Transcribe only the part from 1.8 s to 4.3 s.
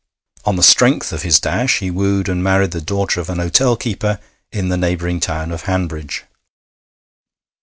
wooed and married the daughter of an hotel keeper